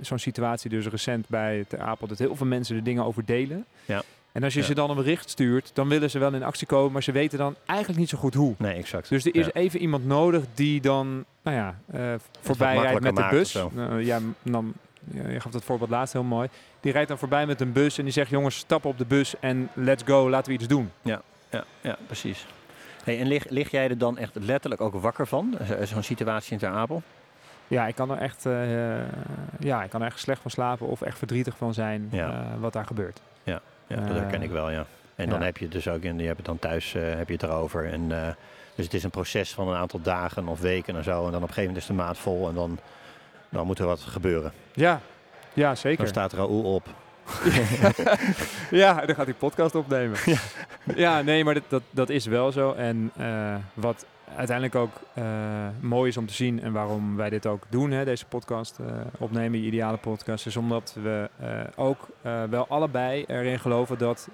zo'n 0.00 0.18
situatie 0.18 0.70
dus 0.70 0.86
recent 0.86 1.28
bij 1.28 1.64
Ter 1.68 1.80
Apel, 1.80 2.06
dat 2.06 2.18
heel 2.18 2.36
veel 2.36 2.46
mensen 2.46 2.76
er 2.76 2.82
dingen 2.84 3.04
over 3.04 3.24
delen. 3.24 3.64
Ja. 3.84 4.02
En 4.32 4.42
als 4.44 4.54
je 4.54 4.60
Ja. 4.60 4.66
ze 4.66 4.74
dan 4.74 4.90
een 4.90 4.96
bericht 4.96 5.30
stuurt, 5.30 5.70
dan 5.74 5.88
willen 5.88 6.10
ze 6.10 6.18
wel 6.18 6.34
in 6.34 6.42
actie 6.42 6.66
komen, 6.66 6.92
maar 6.92 7.02
ze 7.02 7.12
weten 7.12 7.38
dan 7.38 7.54
eigenlijk 7.66 7.98
niet 7.98 8.08
zo 8.08 8.18
goed 8.18 8.34
hoe. 8.34 8.54
Nee, 8.58 8.74
exact. 8.74 9.08
Dus 9.08 9.24
er 9.24 9.34
is 9.34 9.44
Ja. 9.46 9.52
even 9.52 9.80
iemand 9.80 10.06
nodig 10.06 10.44
die 10.54 10.80
dan, 10.80 11.24
nou 11.42 11.56
ja, 11.56 11.78
voorbij 12.40 12.76
rijdt 12.76 13.00
met 13.00 13.16
de 13.16 13.26
bus. 13.30 13.52
Nou, 13.72 14.04
ja, 14.04 14.20
dan, 14.42 14.72
ja, 15.12 15.28
je 15.28 15.40
gaf 15.40 15.52
dat 15.52 15.64
voorbeeld 15.64 15.90
laatst 15.90 16.12
heel 16.12 16.22
mooi. 16.22 16.48
Die 16.86 16.94
rijdt 16.94 17.08
dan 17.10 17.18
voorbij 17.18 17.46
met 17.46 17.60
een 17.60 17.72
bus 17.72 17.98
en 17.98 18.04
die 18.04 18.12
zegt, 18.12 18.30
jongens, 18.30 18.56
stap 18.56 18.84
op 18.84 18.98
de 18.98 19.04
bus 19.04 19.34
en 19.40 19.68
let's 19.74 20.02
go, 20.06 20.30
laten 20.30 20.52
we 20.52 20.58
iets 20.58 20.68
doen. 20.68 20.90
Ja, 21.02 21.20
ja 21.80 21.96
precies. 22.06 22.46
Hey, 23.04 23.20
en 23.20 23.26
lig, 23.26 23.48
lig 23.48 23.70
jij 23.70 23.88
er 23.88 23.98
dan 23.98 24.18
echt 24.18 24.34
letterlijk 24.34 24.80
ook 24.80 24.94
wakker 24.94 25.26
van? 25.26 25.58
Zo- 25.66 25.84
Zo'n 25.84 26.02
situatie 26.02 26.52
in 26.52 26.58
Ter 26.58 26.68
Apel? 26.70 27.02
Ja, 27.68 27.86
ik 27.86 27.94
kan 27.94 28.10
er 28.10 28.18
echt, 28.18 28.46
eh, 28.46 28.52
ja, 29.58 29.82
ik 29.82 29.90
kan 29.90 30.00
er 30.00 30.06
echt 30.06 30.18
slecht 30.18 30.42
van 30.42 30.50
slapen 30.50 30.86
of 30.86 31.02
echt 31.02 31.18
verdrietig 31.18 31.56
van 31.56 31.74
zijn 31.74 32.08
Ja. 32.10 32.30
eh, 32.30 32.60
wat 32.60 32.72
daar 32.72 32.86
gebeurt. 32.86 33.20
Ja, 33.42 33.60
dat 33.86 33.98
Eh, 33.98 34.06
herken 34.06 34.42
ik 34.42 34.50
wel, 34.50 34.70
ja. 34.70 34.86
En 35.14 35.28
dan 35.28 35.38
ja. 35.38 35.44
heb 35.44 35.56
je 35.56 35.64
het 35.64 35.72
dus 35.72 35.88
ook, 35.88 36.02
en 36.02 36.18
je 36.18 36.24
hebt 36.24 36.36
het 36.36 36.46
dan 36.46 36.58
thuis 36.58 36.94
eh, 36.94 37.02
heb 37.14 37.26
je 37.28 37.32
het 37.34 37.42
erover. 37.42 37.92
En, 37.92 38.22
eh, 38.26 38.28
dus 38.74 38.84
het 38.84 38.94
is 38.94 39.02
een 39.04 39.10
proces 39.10 39.52
van 39.54 39.68
een 39.68 39.76
aantal 39.76 40.00
dagen 40.02 40.48
of 40.48 40.60
weken 40.60 40.96
en 40.96 41.04
zo. 41.04 41.10
En 41.24 41.32
dan 41.32 41.42
op 41.42 41.48
een 41.48 41.54
gegeven 41.54 41.62
moment 41.62 41.76
is 41.82 41.86
de 41.86 41.92
maat 41.92 42.18
vol 42.18 42.48
en 42.48 42.54
dan, 42.54 42.78
dan 43.48 43.66
moet 43.66 43.78
er 43.78 43.86
wat 43.86 44.00
gebeuren. 44.00 44.52
Ja, 44.72 45.00
ja 45.56 45.66
Dan 45.66 45.76
zeker. 45.76 46.06
staat 46.06 46.32
Raoul 46.32 46.74
op. 46.74 46.86
ja, 48.70 49.06
dan 49.06 49.14
gaat 49.14 49.26
hij 49.26 49.34
podcast 49.34 49.74
opnemen. 49.74 50.18
Ja, 50.96 51.22
nee, 51.22 51.44
maar 51.44 51.54
dat, 51.54 51.62
dat, 51.68 51.82
dat 51.90 52.08
is 52.08 52.26
wel 52.26 52.52
zo. 52.52 52.72
En 52.72 53.10
eh, 53.16 53.54
wat 53.74 54.06
uiteindelijk 54.36 54.76
ook 54.76 55.00
eh, 55.14 55.24
mooi 55.80 56.08
is 56.08 56.16
om 56.16 56.26
te 56.26 56.34
zien 56.34 56.62
en 56.62 56.72
waarom 56.72 57.16
wij 57.16 57.30
dit 57.30 57.46
ook 57.46 57.62
doen, 57.68 57.90
hè, 57.90 58.04
deze 58.04 58.26
podcast 58.26 58.78
eh, 58.78 58.86
opnemen, 59.18 59.60
je 59.60 59.66
ideale 59.66 59.96
podcast, 59.96 60.46
is 60.46 60.56
omdat 60.56 60.96
we 61.02 61.28
ook 61.76 62.08
wel 62.50 62.66
allebei 62.68 63.24
erin 63.26 63.58
geloven 63.58 63.98
dat 63.98 64.28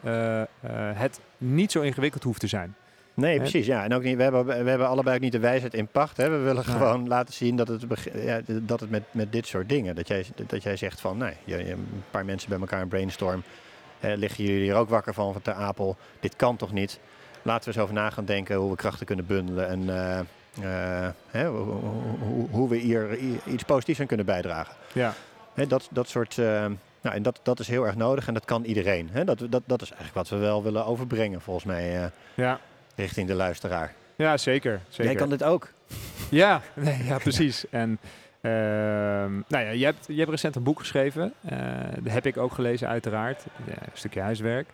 het 0.96 1.20
niet 1.38 1.72
zo 1.72 1.80
ingewikkeld 1.80 2.22
hoeft 2.22 2.40
te 2.40 2.46
zijn. 2.46 2.74
Nee, 3.14 3.38
precies. 3.38 3.66
Ja. 3.66 3.84
En 3.84 3.94
ook 3.94 4.02
niet, 4.02 4.16
we, 4.16 4.22
hebben, 4.22 4.46
we 4.46 4.52
hebben 4.70 4.88
allebei 4.88 5.16
ook 5.16 5.22
niet 5.22 5.32
de 5.32 5.38
wijsheid 5.38 5.74
in 5.74 5.86
pacht. 5.86 6.16
Hè. 6.16 6.30
We 6.30 6.36
willen 6.36 6.64
gewoon 6.64 7.08
laten 7.08 7.34
zien 7.34 7.56
dat 7.56 7.68
het, 7.68 7.84
ja, 8.14 8.40
dat 8.46 8.80
het 8.80 8.90
met, 8.90 9.02
met 9.10 9.32
dit 9.32 9.46
soort 9.46 9.68
dingen, 9.68 9.94
dat 9.94 10.08
jij, 10.08 10.24
dat 10.46 10.62
jij 10.62 10.76
zegt 10.76 11.00
van, 11.00 11.16
nee, 11.18 11.34
je, 11.44 11.56
je- 11.56 11.70
een 11.72 12.02
paar 12.10 12.24
mensen 12.24 12.48
bij 12.48 12.58
elkaar 12.58 12.80
een 12.80 12.88
brainstorm. 12.88 13.42
Hè, 14.00 14.14
liggen 14.14 14.44
jullie 14.44 14.62
hier 14.62 14.74
ook 14.74 14.88
wakker 14.88 15.14
van, 15.14 15.32
van 15.32 15.42
Ter 15.42 15.52
Apel? 15.54 15.96
Dit 16.20 16.36
kan 16.36 16.56
toch 16.56 16.72
niet? 16.72 16.98
Laten 17.42 17.64
we 17.64 17.74
eens 17.74 17.82
over 17.82 17.94
na 17.94 18.10
gaan 18.10 18.24
denken 18.24 18.56
hoe 18.56 18.70
we 18.70 18.76
krachten 18.76 19.06
kunnen 19.06 19.26
bundelen 19.26 19.68
en 19.68 19.88
eh, 19.88 20.18
eh, 21.04 21.10
hè, 21.30 21.46
hoe, 21.48 21.58
hoe, 22.20 22.48
hoe 22.50 22.68
we 22.68 22.76
hier 22.76 23.18
iets 23.46 23.62
positiefs 23.62 24.00
aan 24.00 24.06
kunnen 24.06 24.26
bijdragen. 24.26 24.74
Ja, 24.92 25.14
Hè, 25.54 25.66
dat, 25.66 25.88
dat 25.90 26.08
soort. 26.08 26.38
eh, 26.38 26.44
nou, 27.00 27.16
en 27.16 27.22
dat, 27.22 27.40
dat 27.42 27.58
is 27.60 27.68
heel 27.68 27.86
erg 27.86 27.96
nodig 27.96 28.26
en 28.28 28.34
dat 28.34 28.44
kan 28.44 28.64
iedereen. 28.64 29.08
Hè. 29.12 29.24
Dat, 29.24 29.38
dat, 29.38 29.62
dat 29.66 29.82
is 29.82 29.88
eigenlijk 29.90 30.14
wat 30.14 30.28
we 30.28 30.36
wel 30.36 30.62
willen 30.62 30.86
overbrengen, 30.86 31.40
volgens 31.40 31.64
mij, 31.66 32.10
ja. 32.34 32.60
Richting 33.02 33.28
de 33.28 33.34
luisteraar. 33.34 33.92
ja 34.16 34.36
zeker, 34.36 34.80
zeker. 34.88 35.04
Jij 35.04 35.14
kan 35.14 35.28
dit 35.28 35.42
ook. 35.44 35.68
Ja, 36.28 36.60
nee, 36.74 37.04
ja 37.04 37.18
precies. 37.18 37.64
En 37.70 37.98
ehm, 38.40 39.32
nou 39.48 39.64
ja, 39.64 39.70
je 39.70 39.84
hebt, 39.84 40.04
je 40.08 40.18
hebt 40.18 40.30
recent 40.30 40.56
een 40.56 40.62
boek 40.62 40.78
geschreven. 40.78 41.32
Eh 41.48 41.58
dat 42.00 42.12
heb 42.12 42.26
ik 42.26 42.36
ook 42.36 42.52
gelezen, 42.52 42.88
uiteraard. 42.88 43.44
Ja, 43.66 43.72
een 43.72 43.88
stukje 43.92 44.20
huiswerk. 44.20 44.68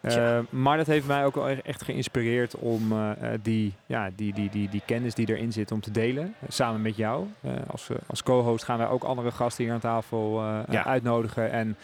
Eh, 0.00 0.38
maar 0.50 0.76
dat 0.76 0.86
heeft 0.86 1.06
mij 1.06 1.24
ook 1.24 1.34
wel 1.34 1.48
echt 1.48 1.82
geïnspireerd 1.82 2.56
om 2.56 2.92
eh, 2.92 3.10
die, 3.42 3.72
ja, 3.86 4.10
die, 4.16 4.32
die, 4.34 4.50
die, 4.50 4.68
die 4.68 4.82
kennis 4.86 5.14
die 5.14 5.28
erin 5.28 5.52
zit 5.52 5.72
om 5.72 5.80
te 5.80 5.90
delen. 5.90 6.34
samen 6.48 6.82
met 6.82 6.96
jou. 6.96 7.26
Eh, 7.40 7.50
als 7.66 7.88
als 8.06 8.22
co-host 8.22 8.64
gaan 8.64 8.78
wij 8.78 8.88
ook 8.88 9.02
andere 9.04 9.30
gasten 9.30 9.64
hier 9.64 9.72
aan 9.72 9.80
tafel 9.80 10.42
Ja. 10.70 10.84
uitnodigen. 10.84 11.50
En 11.50 11.76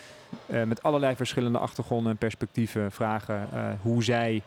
eh, 0.47 0.63
met 0.63 0.83
allerlei 0.83 1.17
verschillende 1.17 1.59
achtergronden 1.59 2.13
en 2.13 2.19
perspectieven 2.19 2.93
vragen 2.93 3.49
eh, 3.53 3.65
hoe 3.83 4.05
zij 4.05 4.43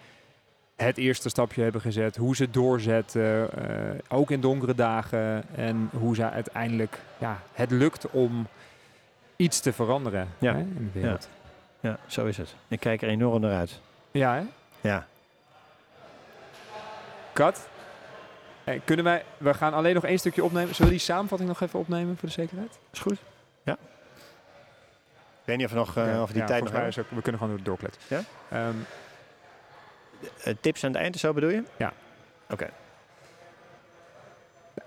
het 0.84 0.98
eerste 0.98 1.30
stapje 1.30 1.62
hebben 1.64 1.82
gezet, 1.82 2.16
hoe 2.16 2.36
ze 2.36 2.50
doorzetten, 2.50 3.50
eh, 3.70 4.18
ook 4.18 4.32
in 4.32 4.42
donkere 4.42 4.76
dagen 4.76 5.44
en 5.56 5.90
hoe 5.94 6.16
ze 6.16 6.30
uiteindelijk 6.30 7.00
ja, 7.18 7.40
het 7.54 7.72
lukt 7.72 8.10
om 8.10 8.48
iets 9.36 9.60
te 9.60 9.74
veranderen 9.74 10.28
Ja. 10.38 10.54
hè, 10.54 10.60
in 10.60 10.92
de 10.94 11.00
wereld. 11.00 11.30
Ja, 11.80 11.98
zo 12.08 12.26
is 12.26 12.38
het. 12.38 12.56
Ik 12.68 12.80
kijk 12.80 13.02
er 13.02 13.08
enorm 13.10 13.42
naar 13.42 13.56
uit. 13.58 13.80
Ja, 14.12 14.34
hè? 14.36 14.42
Ja. 14.90 15.06
Kat? 17.34 17.70
Eh, 18.64 18.80
kunnen 18.86 19.06
wij, 19.06 19.24
we 19.38 19.54
gaan 19.54 19.74
alleen 19.74 19.94
nog 19.94 20.06
één 20.06 20.18
stukje 20.20 20.44
opnemen. 20.44 20.76
Zullen 20.76 20.92
we 20.92 20.98
die 20.98 21.06
samenvatting 21.06 21.50
nog 21.50 21.62
even 21.62 21.80
opnemen 21.80 22.18
voor 22.18 22.28
de 22.28 22.34
zekerheid? 22.34 22.80
Is 22.92 23.00
goed. 23.00 23.18
Ja. 23.64 23.74
Ik 23.74 25.48
weet 25.48 25.58
niet 25.58 25.66
of 25.66 25.72
we 25.72 25.78
nog, 25.78 25.96
Ja, 25.96 26.22
of 26.22 26.32
die 26.32 26.42
ja, 26.42 26.48
tijd 26.48 26.64
nog 26.64 26.74
is 26.74 27.00
ook- 27.00 27.10
we 27.10 27.22
kunnen 27.22 27.42
gewoon 27.42 27.56
door 27.56 27.66
doorkletsen. 27.66 28.02
Ja? 28.08 28.22
Eh, 28.50 28.68
tips 30.62 30.84
aan 30.84 30.92
het 30.92 31.02
eind, 31.02 31.18
zo 31.18 31.34
bedoel 31.34 31.50
je? 31.50 31.64
Ja. 31.78 31.94
Oké. 32.50 32.70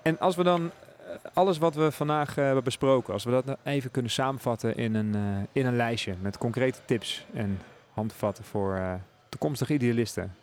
en 0.02 0.18
als 0.18 0.36
we 0.36 0.42
dan 0.42 0.70
eh, 0.98 1.04
alles 1.34 1.58
wat 1.58 1.74
we 1.74 1.92
vandaag 1.92 2.36
eh, 2.36 2.44
hebben 2.44 2.64
besproken, 2.64 3.12
als 3.12 3.24
we 3.24 3.30
dat 3.30 3.44
nou 3.44 3.58
even 3.64 3.90
kunnen 3.90 4.10
samenvatten 4.10 4.76
in 4.76 4.94
een, 4.94 5.14
eh, 5.14 5.20
in 5.52 5.66
een 5.66 5.76
lijstje 5.76 6.14
met 6.20 6.38
concrete 6.38 6.78
tips 6.84 7.26
en 7.32 7.60
handvatten 7.94 8.44
voor 8.44 8.74
eh, 8.74 8.94
toekomstige 9.28 9.72
idealisten. 9.72 10.34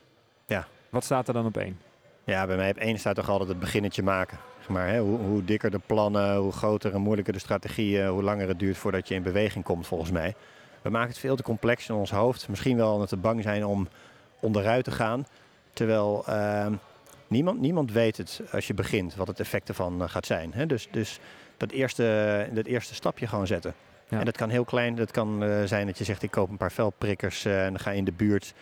Ja. 0.46 0.68
Wat 0.90 1.04
staat 1.04 1.28
er 1.28 1.34
dan 1.34 1.46
op 1.46 1.58
één? 1.58 1.80
Ja, 2.24 2.46
bij 2.46 2.56
mij 2.56 2.70
op 2.70 2.78
één 2.78 3.00
staat 3.00 3.16
toch 3.16 3.30
altijd 3.30 3.50
het 3.50 3.60
beginnetje 3.60 4.04
maken. 4.04 4.38
Zeg 4.60 4.70
maar, 4.70 4.88
hè? 4.88 5.00
Hoe, 5.00 5.20
hoe 5.20 5.46
dikker 5.46 5.72
de 5.72 5.80
plannen, 5.86 6.36
hoe 6.36 6.52
groter 6.52 6.94
en 6.94 7.02
moeilijker 7.02 7.34
de 7.34 7.40
strategieën, 7.40 8.08
hoe 8.08 8.24
langer 8.24 8.48
het 8.48 8.60
duurt 8.60 8.78
voordat 8.78 9.08
je 9.08 9.14
in 9.16 9.24
beweging 9.24 9.64
komt, 9.64 9.88
volgens 9.88 10.12
mij. 10.12 10.36
We 10.82 10.90
maken 10.90 11.10
het 11.10 11.18
veel 11.18 11.36
te 11.36 11.44
complex 11.44 11.90
in 11.90 11.96
ons 11.96 12.12
hoofd. 12.12 12.50
Misschien 12.50 12.78
wel 12.78 12.94
omdat 12.94 13.10
we 13.10 13.18
bang 13.18 13.44
zijn 13.44 13.66
om 13.66 13.88
onderuit 14.42 14.84
te 14.84 14.92
gaan. 14.92 15.26
Terwijl 15.74 16.24
ehm, 16.28 16.74
niemand, 17.32 17.60
niemand 17.60 17.92
weet 17.92 18.18
het 18.18 18.42
als 18.52 18.68
je 18.68 18.74
begint, 18.74 19.16
wat 19.16 19.28
het 19.28 19.40
effect 19.40 19.70
ervan 19.70 20.02
eh, 20.02 20.10
gaat 20.10 20.26
zijn. 20.26 20.54
Hè? 20.54 20.66
Dus, 20.66 20.88
dus 20.92 21.20
dat, 21.58 21.72
eerste, 21.72 22.48
dat 22.54 22.66
eerste 22.66 22.94
stapje 22.94 23.28
gewoon 23.28 23.48
zetten. 23.48 23.74
Ja. 24.10 24.20
En 24.20 24.26
dat 24.26 24.38
kan 24.38 24.50
heel 24.50 24.64
klein. 24.64 24.96
Dat 24.96 25.12
kan 25.12 25.44
eh, 25.44 25.64
zijn 25.66 25.86
dat 25.86 25.98
je 25.98 26.04
zegt, 26.04 26.24
ik 26.24 26.32
koop 26.32 26.50
een 26.50 26.58
paar 26.58 26.72
velprikkers 26.72 27.46
eh, 27.46 27.66
en 27.66 27.70
dan 27.70 27.80
ga 27.80 27.92
je 27.92 27.98
in 27.98 28.06
de 28.06 28.12
buurt 28.12 28.54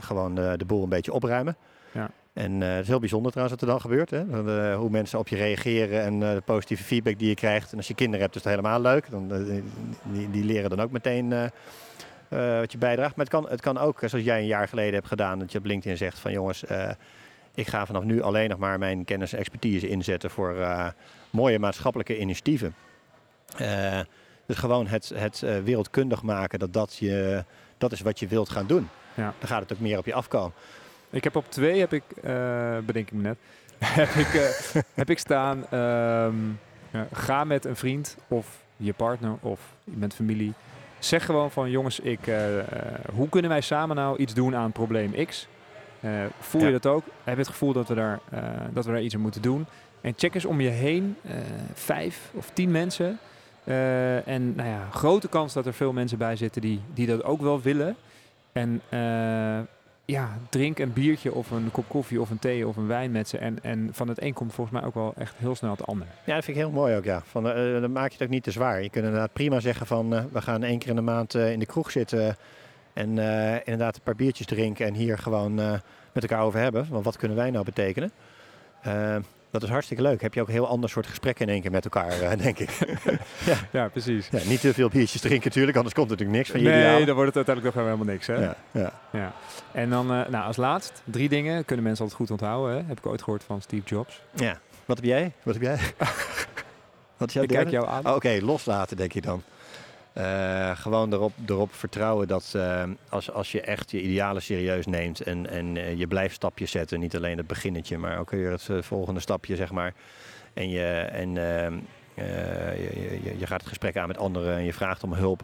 gewoon 0.00 0.34
de 0.34 0.64
boel 0.66 0.82
een 0.82 0.88
beetje 0.88 1.12
opruimen. 1.12 1.56
Ja. 1.92 2.10
En 2.32 2.60
het 2.60 2.82
is 2.82 2.88
heel 2.88 2.98
bijzonder 2.98 3.32
trouwens 3.32 3.60
wat 3.60 3.68
er 3.68 3.74
dan 3.74 3.84
gebeurt. 3.84 4.10
Hè? 4.10 4.74
Hoe 4.74 4.90
mensen 4.90 5.18
op 5.18 5.28
je 5.28 5.36
reageren 5.36 6.02
en 6.02 6.20
de 6.20 6.42
positieve 6.44 6.84
feedback 6.84 7.18
die 7.18 7.28
je 7.28 7.34
krijgt. 7.34 7.72
En 7.72 7.76
als 7.76 7.88
je 7.88 7.94
kinderen 7.94 8.20
hebt 8.20 8.34
is 8.36 8.42
het 8.42 8.50
helemaal 8.50 8.80
leuk. 8.80 9.10
Dan, 9.10 9.28
die, 10.02 10.30
die 10.30 10.44
leren 10.44 10.70
dan 10.70 10.80
ook 10.80 10.90
meteen 10.90 11.50
eh, 12.32 12.58
wat 12.58 12.72
je 12.72 12.78
bijdraagt. 12.78 13.16
Maar 13.16 13.24
het 13.24 13.34
kan, 13.34 13.48
het 13.48 13.60
kan 13.60 13.78
ook, 13.78 14.02
eh, 14.02 14.08
zoals 14.08 14.24
jij 14.24 14.38
een 14.38 14.46
jaar 14.46 14.68
geleden 14.68 14.94
hebt 14.94 15.06
gedaan, 15.06 15.38
dat 15.38 15.52
je 15.52 15.58
op 15.58 15.64
LinkedIn 15.64 15.96
zegt 15.96 16.18
van 16.18 16.32
jongens, 16.32 16.64
eh, 16.64 16.90
ik 17.54 17.68
ga 17.68 17.86
vanaf 17.86 18.02
nu 18.02 18.22
alleen 18.22 18.48
nog 18.48 18.58
maar 18.58 18.78
mijn 18.78 19.04
kennis 19.04 19.32
en 19.32 19.38
expertise 19.38 19.88
inzetten 19.88 20.30
voor 20.30 20.56
mooie 21.30 21.58
maatschappelijke 21.58 22.18
initiatieven. 22.18 22.74
Dus 24.46 24.56
gewoon 24.56 24.86
het, 24.86 25.12
het 25.14 25.40
wereldkundig 25.40 26.22
maken 26.22 26.58
dat 26.58 26.72
dat, 26.72 26.96
je, 26.96 27.44
dat 27.78 27.92
is 27.92 28.00
wat 28.00 28.18
je 28.18 28.26
wilt 28.26 28.48
gaan 28.48 28.66
doen. 28.66 28.88
Ja. 29.14 29.34
Dan 29.38 29.48
gaat 29.48 29.60
het 29.60 29.72
ook 29.72 29.80
meer 29.80 29.98
op 29.98 30.06
je 30.06 30.14
afkomen. 30.14 30.52
Ik 31.10 31.24
heb 31.24 31.36
op 31.36 31.50
twee, 31.50 31.80
heb 31.80 31.92
ik, 31.92 32.02
bedenk 32.86 33.10
ik 33.10 33.12
me 33.12 33.22
net, 33.22 33.38
heb, 33.78 34.08
ik, 34.08 34.52
heb 34.94 35.10
ik 35.10 35.18
staan, 35.18 35.64
ehm, 35.70 36.36
ja, 36.90 37.06
ga 37.12 37.44
met 37.44 37.64
een 37.64 37.76
vriend 37.76 38.16
of 38.28 38.62
je 38.76 38.92
partner 38.92 39.36
of 39.40 39.60
met 39.84 40.14
familie. 40.14 40.52
Zeg 41.02 41.24
gewoon 41.24 41.50
van 41.50 41.70
jongens, 41.70 42.00
ik, 42.00 42.26
eh, 42.26 42.58
eh, 42.58 42.64
hoe 43.14 43.28
kunnen 43.28 43.50
wij 43.50 43.60
samen 43.60 43.96
nou 43.96 44.18
iets 44.18 44.34
doen 44.34 44.56
aan 44.56 44.72
probleem 44.72 45.26
X? 45.26 45.48
Eh, 46.00 46.10
voel 46.40 46.64
je 46.64 46.72
dat 46.72 46.86
ook? 46.86 47.04
Heb 47.24 47.34
je 47.34 47.40
het 47.40 47.48
gevoel 47.48 47.72
dat 47.72 47.88
we, 47.88 47.94
daar, 47.94 48.20
dat 48.72 48.84
we 48.84 48.92
daar 48.92 49.02
iets 49.02 49.14
aan 49.14 49.20
moeten 49.20 49.42
doen? 49.42 49.66
En 50.00 50.12
check 50.16 50.34
eens 50.34 50.44
om 50.44 50.60
je 50.60 50.68
heen, 50.68 51.16
vijf 51.74 52.30
of 52.34 52.50
tien 52.52 52.70
mensen. 52.70 53.18
En 54.24 54.54
nou 54.54 54.68
ja, 54.68 54.88
grote 54.90 55.28
kans 55.28 55.52
dat 55.52 55.66
er 55.66 55.74
veel 55.74 55.92
mensen 55.92 56.18
bij 56.18 56.36
zitten 56.36 56.62
die, 56.62 56.80
die 56.94 57.06
dat 57.06 57.24
ook 57.24 57.40
wel 57.40 57.60
willen. 57.60 57.96
En 58.52 58.82
ja, 60.04 60.38
drink 60.48 60.78
een 60.78 60.92
biertje 60.92 61.34
of 61.34 61.50
een 61.50 61.70
kop 61.70 61.88
koffie 61.88 62.20
of 62.20 62.30
een 62.30 62.38
thee 62.38 62.68
of 62.68 62.76
een 62.76 62.86
wijn 62.86 63.10
met 63.10 63.28
ze. 63.28 63.38
En, 63.38 63.58
en 63.62 63.88
van 63.92 64.08
het 64.08 64.22
een 64.22 64.32
komt 64.32 64.52
volgens 64.52 64.76
mij 64.76 64.86
ook 64.86 64.94
wel 64.94 65.14
echt 65.18 65.34
heel 65.36 65.54
snel 65.54 65.70
het 65.70 65.86
ander. 65.86 66.06
Ja, 66.24 66.34
dat 66.34 66.44
vind 66.44 66.56
ik 66.56 66.62
heel 66.62 66.72
mooi 66.72 66.96
ook, 66.96 67.04
ja. 67.04 67.22
Van, 67.24 67.48
eh, 67.48 67.80
dan 67.80 67.92
maak 67.92 68.06
je 68.06 68.12
het 68.12 68.22
ook 68.22 68.28
niet 68.28 68.42
te 68.42 68.50
zwaar. 68.50 68.82
Je 68.82 68.90
kunt 68.90 69.04
inderdaad 69.04 69.32
prima 69.32 69.60
zeggen 69.60 69.86
van, 69.86 70.14
eh, 70.14 70.24
we 70.32 70.42
gaan 70.42 70.62
één 70.62 70.78
keer 70.78 70.88
in 70.88 70.96
de 70.96 71.02
maand 71.02 71.34
eh, 71.34 71.52
in 71.52 71.58
de 71.58 71.66
kroeg 71.66 71.90
zitten 71.90 72.36
en 72.92 73.18
eh, 73.18 73.54
inderdaad 73.54 73.96
een 73.96 74.02
paar 74.02 74.16
biertjes 74.16 74.46
drinken 74.46 74.86
en 74.86 74.94
hier 74.94 75.18
gewoon 75.18 75.60
eh, 75.60 75.72
met 76.12 76.22
elkaar 76.22 76.44
over 76.44 76.60
hebben. 76.60 76.86
Want 76.90 77.04
wat 77.04 77.16
kunnen 77.16 77.36
wij 77.36 77.50
nou 77.50 77.64
betekenen? 77.64 78.12
Dat 79.52 79.62
is 79.62 79.68
hartstikke 79.68 80.02
leuk. 80.02 80.20
Heb 80.20 80.34
je 80.34 80.40
ook 80.40 80.46
een 80.46 80.52
heel 80.52 80.66
ander 80.68 80.90
soort 80.90 81.06
gesprekken 81.06 81.46
in 81.46 81.52
één 81.52 81.62
keer 81.62 81.70
met 81.70 81.84
elkaar, 81.84 82.20
eh, 82.20 82.38
denk 82.38 82.58
ik. 82.58 82.70
Ja, 83.72 83.88
precies. 83.88 84.28
ja, 84.30 84.38
niet 84.44 84.60
te 84.60 84.74
veel 84.74 84.88
biertjes 84.88 85.20
drinken 85.20 85.48
natuurlijk, 85.48 85.76
anders 85.76 85.94
komt 85.94 86.10
er 86.10 86.12
natuurlijk 86.12 86.38
niks 86.38 86.50
van 86.50 86.60
je 86.60 86.68
Nee, 86.68 86.78
idealen. 86.78 87.06
dan 87.06 87.14
wordt 87.14 87.34
het 87.34 87.46
uiteindelijk 87.46 87.76
nog 87.76 87.84
helemaal 87.84 88.14
niks. 88.14 88.26
Hè? 88.26 88.34
Ja, 88.34 88.56
ja. 88.70 88.92
Ja. 89.12 89.32
En 89.72 89.90
dan, 89.90 90.12
eh, 90.12 90.28
nou, 90.28 90.44
als 90.46 90.56
laatst, 90.56 91.02
drie 91.04 91.28
dingen 91.28 91.64
kunnen 91.64 91.84
mensen 91.84 92.04
altijd 92.04 92.20
goed 92.20 92.30
onthouden. 92.30 92.76
Hè? 92.76 92.82
Heb 92.86 92.98
ik 92.98 93.06
ooit 93.06 93.22
gehoord 93.22 93.44
van 93.44 93.60
Steve 93.62 93.82
Jobs. 93.86 94.20
ja. 94.34 94.58
Wat 94.84 94.96
heb 94.96 95.06
jij? 95.06 95.32
Wat 95.42 95.54
heb 95.54 95.62
jij? 95.62 95.78
Wat 97.18 97.28
is 97.28 97.34
jouw 97.34 97.42
ik 97.42 97.48
kijk 97.48 97.70
jou 97.70 97.86
aan. 97.88 98.06
Oh, 98.06 98.14
Oké, 98.14 98.38
loslaten 98.40 98.96
denk 98.96 99.12
je 99.12 99.20
dan. 99.20 99.42
Eh, 100.12 100.70
gewoon 100.76 101.12
erop, 101.12 101.32
erop 101.46 101.74
vertrouwen 101.74 102.28
dat 102.28 102.52
eh, 102.56 102.82
als, 103.08 103.30
als 103.32 103.52
je 103.52 103.60
echt 103.60 103.90
je 103.90 104.02
idealen 104.02 104.42
serieus 104.42 104.86
neemt 104.86 105.20
en, 105.20 105.50
en 105.50 105.76
eh, 105.76 105.98
je 105.98 106.06
blijft 106.06 106.34
stapjes 106.34 106.70
zetten, 106.70 107.00
niet 107.00 107.16
alleen 107.16 107.36
het 107.36 107.46
beginnetje, 107.46 107.98
maar 107.98 108.18
ook 108.18 108.30
weer 108.30 108.50
het 108.50 108.68
volgende 108.80 109.20
stapje, 109.20 109.56
zeg 109.56 109.70
maar. 109.70 109.94
En, 110.54 110.68
je, 110.70 110.84
en 111.12 111.32
je, 112.14 113.20
je, 113.24 113.34
je 113.38 113.46
gaat 113.46 113.60
het 113.60 113.68
gesprek 113.68 113.96
aan 113.96 114.08
met 114.08 114.18
anderen 114.18 114.56
en 114.56 114.64
je 114.64 114.72
vraagt 114.72 115.02
om 115.02 115.12
hulp, 115.12 115.42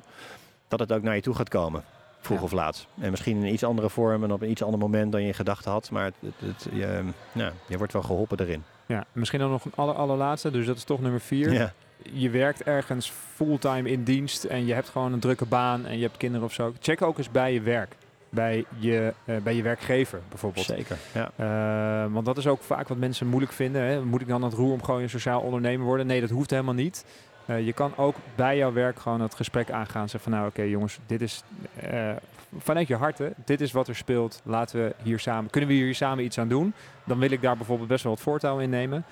dat 0.69 0.81
het 0.81 0.93
ook 0.93 1.03
naar 1.03 1.15
je 1.15 1.21
toe 1.23 1.35
gaat 1.35 1.49
komen, 1.49 1.85
vroeg 2.21 2.39
Ja. 2.39 2.45
of 2.45 2.53
laat. 2.53 2.87
En 3.01 3.11
misschien 3.11 3.37
in 3.37 3.43
een 3.43 3.53
iets 3.53 3.65
andere 3.65 3.91
vorm 3.91 4.25
en 4.25 4.33
op 4.33 4.43
een 4.43 4.51
iets 4.51 4.63
ander 4.63 4.79
moment 4.81 5.13
dan 5.13 5.23
je 5.23 5.33
gedacht 5.33 5.65
had, 5.65 5.91
maar 5.91 6.05
het, 6.05 6.15
het, 6.21 6.35
het- 6.41 6.69
je, 6.73 7.03
nou, 7.33 7.53
je 7.67 7.79
wordt 7.79 7.93
wel 7.93 8.03
geholpen 8.03 8.41
erin. 8.41 8.65
Ja, 8.87 9.05
misschien 9.13 9.41
dan 9.41 9.51
nog 9.51 9.65
een 9.65 9.73
aller, 9.75 9.95
allerlaatste, 9.95 10.51
dus 10.51 10.67
dat 10.67 10.77
is 10.77 10.85
toch 10.85 11.01
nummer 11.01 11.21
vier. 11.21 11.53
Ja. 11.53 11.73
Je 12.02 12.31
werkt 12.31 12.62
ergens 12.62 13.12
fulltime 13.35 13.90
in 13.90 14.05
dienst 14.05 14.45
en 14.45 14.67
je 14.67 14.75
hebt 14.75 14.88
gewoon 14.88 15.12
een 15.12 15.21
drukke 15.21 15.47
baan 15.47 15.87
en 15.87 15.97
je 15.97 16.02
hebt 16.02 16.17
kinderen 16.17 16.47
of 16.47 16.52
zo. 16.52 16.73
Check 16.81 17.02
ook 17.02 17.19
eens 17.19 17.31
bij 17.31 17.52
je 17.52 17.61
werk. 17.61 17.97
Bij 18.31 18.64
je, 18.78 19.14
eh, 19.25 19.37
bij 19.37 19.55
je 19.55 19.62
werkgever 19.62 20.21
bijvoorbeeld. 20.28 20.67
Zeker. 20.67 20.97
Ja. 21.14 21.31
Eh, 21.37 22.12
want 22.12 22.26
dat 22.26 22.38
is 22.38 22.47
ook 22.47 22.62
vaak 22.62 22.88
wat 22.88 22.99
mensen 22.99 23.26
moeilijk 23.26 23.52
vinden. 23.52 23.83
Hè. 23.83 24.05
Moet 24.05 24.21
ik 24.21 24.28
dan 24.28 24.43
het 24.43 24.52
roer 24.52 24.73
om 24.73 24.83
gewoon 24.85 25.02
een 25.02 25.11
sociaal 25.11 25.40
ondernemer 25.40 25.87
worden? 25.87 26.07
Nee, 26.07 26.21
dat 26.21 26.31
hoeft 26.31 26.50
helemaal 26.50 26.75
niet. 26.75 27.05
Eh, 27.49 27.67
je 27.67 27.73
kan 27.73 27.97
ook 27.97 28.17
bij 28.35 28.57
jouw 28.57 28.73
werk 28.73 28.99
gewoon 28.99 29.21
het 29.21 29.35
gesprek 29.35 29.71
aangaan. 29.71 30.09
Zeg 30.09 30.23
van 30.23 30.33
nou 30.33 30.49
oké 30.49 30.62
jongens, 30.62 30.99
dit 31.07 31.21
is 31.21 31.43
eh, 31.81 32.11
vanuit 32.59 32.88
je 32.88 32.97
hart. 32.97 33.19
Hè, 33.19 33.28
dit 33.45 33.61
is 33.61 33.73
wat 33.73 33.88
er 33.88 33.97
speelt. 33.97 34.40
Laten 34.45 34.85
we 34.85 34.95
hier 35.02 35.19
samen, 35.19 35.50
kunnen 35.50 35.71
we 35.71 35.76
hier 35.76 35.95
samen 35.95 36.25
iets 36.25 36.38
aan 36.38 36.49
doen? 36.49 36.73
Dan 37.05 37.19
wil 37.19 37.31
ik 37.31 37.43
daar 37.43 37.57
bijvoorbeeld 37.57 37.88
best 37.88 38.02
wel 38.02 38.12
wat 38.12 38.23
voortouw 38.23 38.59
in 38.59 38.71
nemen. 38.71 39.05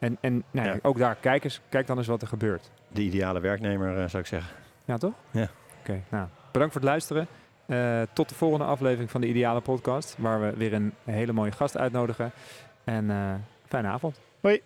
En, 0.00 0.16
en 0.20 0.44
nou 0.50 0.66
ja, 0.66 0.72
Ja. 0.72 0.78
ook 0.82 0.98
daar, 0.98 1.14
kijk, 1.20 1.44
eens, 1.44 1.60
kijk 1.68 1.86
dan 1.86 1.98
eens 1.98 2.06
wat 2.06 2.22
er 2.22 2.28
gebeurt. 2.28 2.70
De 2.88 3.02
ideale 3.02 3.40
werknemer, 3.40 3.98
eh, 3.98 4.08
zou 4.08 4.22
ik 4.22 4.28
zeggen. 4.28 4.50
Ja, 4.84 4.96
toch? 4.98 5.12
Ja. 5.30 5.48
Oké, 5.80 6.00
nou, 6.08 6.28
bedankt 6.52 6.72
voor 6.72 6.80
het 6.82 6.90
luisteren. 6.90 7.26
Eh, 7.66 8.02
tot 8.12 8.28
de 8.28 8.34
volgende 8.34 8.64
aflevering 8.64 9.10
van 9.10 9.20
de 9.20 9.26
Ideale 9.28 9.60
Podcast, 9.60 10.14
waar 10.18 10.40
we 10.40 10.56
weer 10.56 10.72
een 10.72 10.92
hele 11.04 11.32
mooie 11.32 11.52
gast 11.52 11.76
uitnodigen. 11.76 12.32
En 12.84 13.10
eh, 13.10 13.34
fijne 13.68 13.88
avond. 13.88 14.20
Hoi. 14.40 14.60